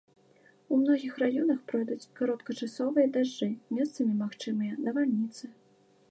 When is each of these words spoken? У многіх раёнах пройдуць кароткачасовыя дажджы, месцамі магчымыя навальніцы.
У 0.75 0.77
многіх 0.83 1.13
раёнах 1.23 1.59
пройдуць 1.71 2.07
кароткачасовыя 2.19 3.07
дажджы, 3.17 3.49
месцамі 3.81 4.13
магчымыя 4.23 4.73
навальніцы. 4.87 5.45